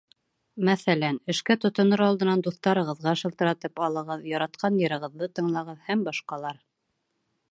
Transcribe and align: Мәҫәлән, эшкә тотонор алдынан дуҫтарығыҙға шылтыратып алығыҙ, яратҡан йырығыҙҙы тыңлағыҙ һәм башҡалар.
Мәҫәлән, 0.67 1.19
эшкә 1.33 1.55
тотонор 1.65 2.03
алдынан 2.05 2.41
дуҫтарығыҙға 2.47 3.13
шылтыратып 3.21 3.83
алығыҙ, 3.89 4.25
яратҡан 4.33 4.81
йырығыҙҙы 4.85 5.31
тыңлағыҙ 5.41 5.87
һәм 5.91 6.05
башҡалар. 6.11 6.59